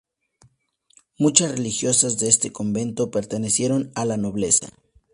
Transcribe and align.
Muchas 1.19 1.51
religiosas 1.51 2.17
de 2.17 2.27
este 2.27 2.51
convento 2.51 3.11
pertenecieron 3.11 3.91
a 3.93 4.03
la 4.03 4.17
nobleza. 4.17 4.69